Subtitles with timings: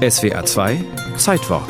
[0.00, 0.82] SWA 2
[1.18, 1.68] Zeitwort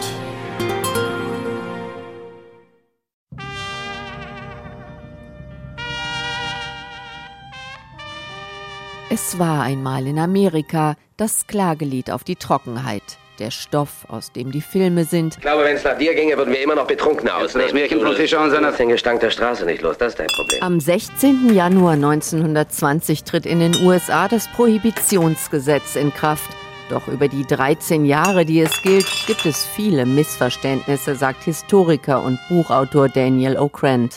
[9.11, 13.03] Es war einmal in Amerika das Klagelied auf die Trockenheit.
[13.41, 15.35] Der Stoff, aus dem die Filme sind.
[15.35, 17.63] Ich glaube, wenn es nach dir ginge, würden wir immer noch betrunken aussehen.
[17.63, 18.71] Das Märchen von Fischer und seiner...
[18.71, 20.63] Den Gestank der Straße nicht los, das ist dein Problem.
[20.63, 21.53] Am 16.
[21.53, 26.60] Januar 1920 tritt in den USA das Prohibitionsgesetz in Kraft.
[26.91, 32.41] Doch über die 13 Jahre, die es gilt, gibt es viele Missverständnisse, sagt Historiker und
[32.49, 34.11] Buchautor Daniel O'Krent.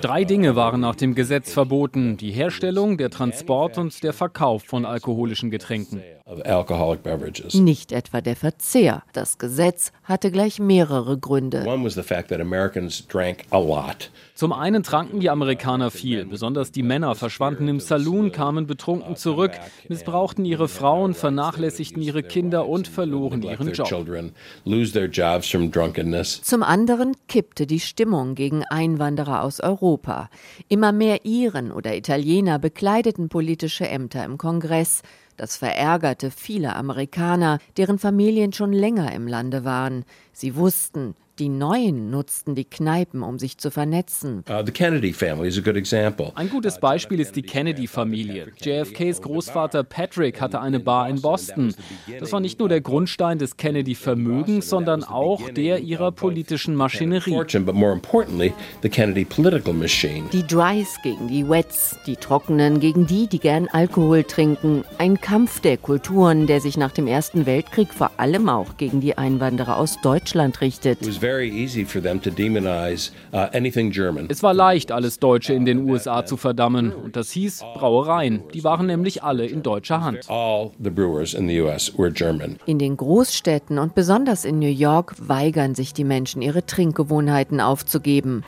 [0.00, 2.16] Drei Dinge waren nach dem Gesetz verboten.
[2.16, 6.00] Die Herstellung, der Transport und der Verkauf von alkoholischen Getränken.
[7.54, 9.02] Nicht etwa der Verzehr.
[9.12, 11.64] Das Gesetz hatte gleich mehrere Gründe.
[14.34, 16.24] Zum einen tranken die Amerikaner viel.
[16.24, 19.52] Besonders die Männer verschwanden im Saloon, kamen betrunken zurück,
[19.88, 23.88] missbrauchten ihre Frauen, vernachlässigten ihre Kinder und verloren ihren Job.
[26.42, 30.30] Zum anderen kippte die Stimmung gegen Einwanderer aus Europa.
[30.68, 35.02] Immer mehr Iren oder Italiener bekleideten politische Ämter im Kongress.
[35.36, 40.04] Das verärgerte viele Amerikaner, deren Familien schon länger im Lande waren.
[40.32, 44.44] Sie wussten, die Neuen nutzten die Kneipen, um sich zu vernetzen.
[44.48, 44.62] Uh,
[46.36, 48.52] Ein gutes Beispiel ist die Kennedy-Familie.
[48.60, 51.74] JFKs Großvater Patrick hatte eine Bar in Boston.
[52.20, 57.32] Das war nicht nur der Grundstein des Kennedy-Vermögens, sondern auch der ihrer politischen Maschinerie.
[60.32, 64.84] Die Drys gegen die Wets, die Trockenen gegen die, die gern Alkohol trinken.
[64.98, 69.18] Ein Kampf der Kulturen, der sich nach dem Ersten Weltkrieg vor allem auch gegen die
[69.18, 71.00] Einwanderer aus Deutschland richtet.
[73.32, 73.46] Uh,
[74.28, 76.92] es war leicht, alles Deutsche in den USA zu verdammen.
[76.92, 78.42] Und das hieß Brauereien.
[78.52, 80.28] Die waren nämlich alle in deutscher Hand.
[82.66, 88.44] In den Großstädten und besonders in New York weigern sich die Menschen, ihre Trinkgewohnheiten aufzugeben.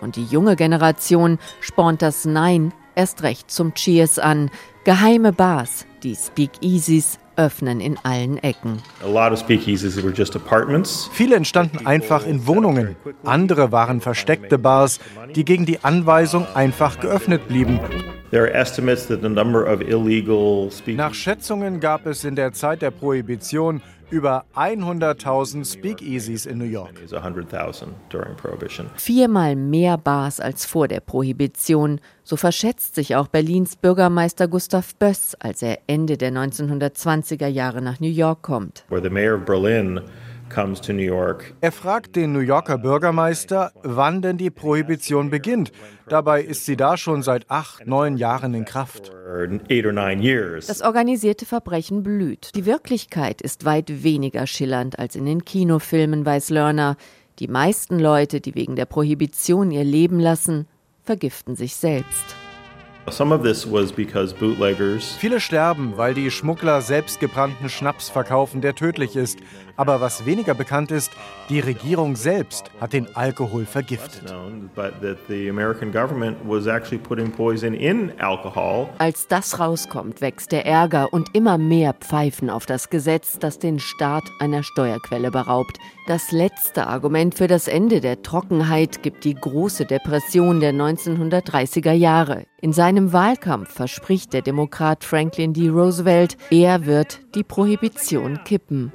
[0.00, 4.50] Und die junge Generation spornt das Nein erst recht zum Cheers an.
[4.84, 8.82] Geheime Bars, die Speakeasies, öffnen in allen Ecken.
[11.12, 12.96] Viele entstanden einfach in Wohnungen.
[13.24, 15.00] Andere waren versteckte Bars,
[15.34, 17.80] die gegen die Anweisung einfach geöffnet blieben.
[20.96, 23.80] Nach Schätzungen gab es in der Zeit der Prohibition
[24.10, 26.94] über 100.000 Speakeasies in New York.
[28.96, 32.00] Viermal mehr Bars als vor der Prohibition.
[32.24, 38.00] So verschätzt sich auch Berlins Bürgermeister Gustav Böss, als er Ende der 1920er Jahre nach
[38.00, 38.84] New York kommt.
[38.88, 40.00] Where the mayor of Berlin
[41.60, 45.72] er fragt den New Yorker Bürgermeister, wann denn die Prohibition beginnt.
[46.08, 49.10] Dabei ist sie da schon seit acht, neun Jahren in Kraft.
[50.66, 52.50] Das organisierte Verbrechen blüht.
[52.54, 56.96] Die Wirklichkeit ist weit weniger schillernd als in den Kinofilmen, weiß Lerner.
[57.38, 60.66] Die meisten Leute, die wegen der Prohibition ihr Leben lassen,
[61.02, 62.36] vergiften sich selbst.
[65.18, 69.38] Viele sterben, weil die Schmuggler selbstgebrannten Schnaps verkaufen, der tödlich ist.
[69.76, 71.12] Aber was weniger bekannt ist,
[71.48, 74.32] die Regierung selbst hat den Alkohol vergiftet.
[78.98, 83.80] Als das rauskommt, wächst der Ärger und immer mehr pfeifen auf das Gesetz, das den
[83.80, 85.78] Staat einer Steuerquelle beraubt.
[86.06, 92.44] Das letzte Argument für das Ende der Trockenheit gibt die große Depression der 1930er Jahre.
[92.64, 95.68] In seinem Wahlkampf verspricht der Demokrat Franklin D.
[95.68, 98.90] Roosevelt, er wird die Prohibition kippen.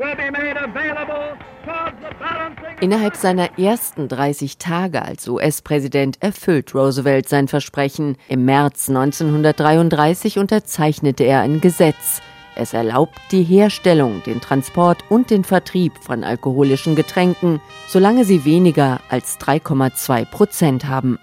[2.82, 8.18] Innerhalb seiner ersten 30 Tage als US-Präsident erfüllt Roosevelt sein Versprechen.
[8.28, 12.24] Im März 1933 unterzeichnete er ein Gesetz.
[12.56, 19.00] Es erlaubt die Herstellung, den Transport und den Vertrieb von alkoholischen Getränken, solange sie weniger
[19.10, 21.20] als 3,2 Prozent haben.